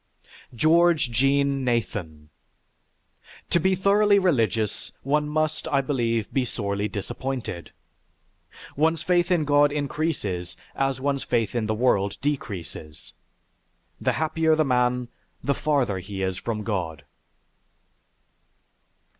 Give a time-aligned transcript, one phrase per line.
[0.55, 2.31] GEORGE JEAN NATHAN
[3.51, 7.69] To be thoroughly religious, one must, I believe, be sorely disappointed.
[8.75, 13.13] One's faith in God increases as one's faith in the world decreases.
[13.99, 15.07] The happier the man,
[15.43, 17.03] the farther he is from God.